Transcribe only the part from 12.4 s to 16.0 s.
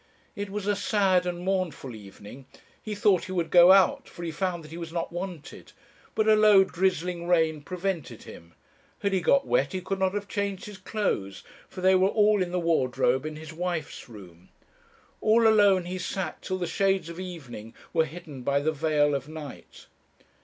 in the wardrobe in his wife's room. All alone he